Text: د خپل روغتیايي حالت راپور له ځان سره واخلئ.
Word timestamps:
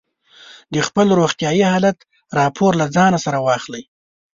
د 0.73 0.75
خپل 0.87 1.07
روغتیايي 1.19 1.65
حالت 1.73 1.97
راپور 2.39 2.71
له 2.81 2.85
ځان 2.95 3.13
سره 3.25 3.37
واخلئ. 3.47 3.83